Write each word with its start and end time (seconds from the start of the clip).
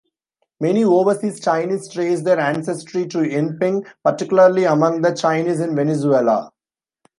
Many 0.59 0.83
overseas 0.83 1.39
Chinese 1.39 1.87
trace 1.87 2.23
their 2.23 2.39
ancestry 2.39 3.05
to 3.09 3.19
Enping, 3.19 3.85
particularly 4.03 4.63
among 4.63 5.03
the 5.03 5.13
Chinese 5.13 5.59
in 5.59 5.75
Venezuela. 5.75 6.49